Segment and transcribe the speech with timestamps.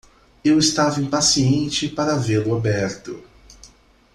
[0.43, 3.23] Eu estava impaciente para vê-lo aberto.